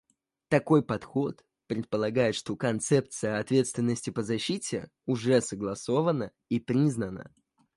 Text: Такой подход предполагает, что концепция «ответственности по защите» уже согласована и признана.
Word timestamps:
Такой 0.47 0.81
подход 0.83 1.45
предполагает, 1.67 2.33
что 2.33 2.55
концепция 2.55 3.37
«ответственности 3.37 4.09
по 4.09 4.23
защите» 4.23 4.89
уже 5.05 5.41
согласована 5.41 6.31
и 6.49 6.59
признана. 6.59 7.31